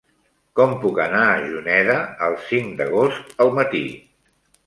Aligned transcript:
Com 0.59 0.71
puc 0.85 0.95
anar 1.03 1.25
a 1.33 1.43
Juneda 1.51 1.97
el 2.29 2.39
cinc 2.47 2.73
d'agost 2.81 3.39
al 3.45 3.53
matí? 3.59 3.85